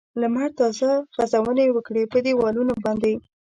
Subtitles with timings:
[0.21, 3.13] لمر تازه غځونې وکړې په دېوالونو باندې.